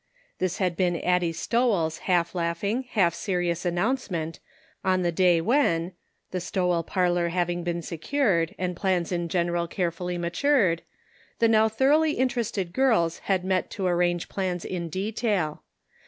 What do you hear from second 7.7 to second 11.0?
secured, and plans in general carefully matured—